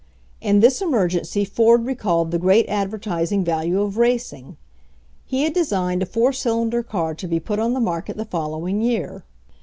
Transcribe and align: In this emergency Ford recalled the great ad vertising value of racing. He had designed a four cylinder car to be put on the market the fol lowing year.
In 0.41 0.61
this 0.61 0.81
emergency 0.81 1.45
Ford 1.45 1.85
recalled 1.85 2.31
the 2.31 2.39
great 2.39 2.65
ad 2.67 2.89
vertising 2.89 3.45
value 3.45 3.79
of 3.83 3.99
racing. 3.99 4.57
He 5.27 5.43
had 5.43 5.53
designed 5.53 6.01
a 6.01 6.07
four 6.07 6.33
cylinder 6.33 6.81
car 6.81 7.13
to 7.13 7.27
be 7.27 7.39
put 7.39 7.59
on 7.59 7.73
the 7.73 7.79
market 7.79 8.17
the 8.17 8.25
fol 8.25 8.49
lowing 8.49 8.81
year. 8.81 9.23